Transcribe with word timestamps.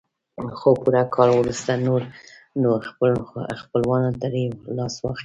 خو 0.57 0.69
پوره 0.81 1.03
کال 1.15 1.29
وروسته 1.35 1.71
نور 1.85 2.01
نو 2.61 2.69
خپل 2.89 3.09
خپلوانو 3.61 4.09
ترې 4.21 4.43
لاس 4.77 4.93
واخيست. 5.01 5.19